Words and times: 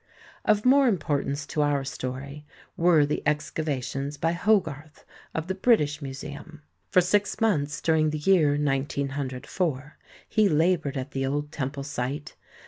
Of 0.45 0.65
more 0.65 0.87
importance 0.87 1.45
to 1.45 1.61
our 1.61 1.83
story 1.83 2.43
were 2.75 3.05
the 3.05 3.21
excavations 3.27 4.17
by 4.17 4.31
Hogarth 4.31 5.05
of 5.35 5.45
the 5.45 5.53
British 5.53 6.01
Museum. 6.01 6.63
For 6.89 7.01
six 7.01 7.39
months 7.39 7.79
during 7.81 8.09
the 8.09 8.17
year 8.17 8.53
1904, 8.57 9.97
he 10.27 10.49
laboured 10.49 10.97
at 10.97 11.11
the 11.11 11.27
old 11.27 11.51
temple 11.51 11.83
site. 11.83 12.35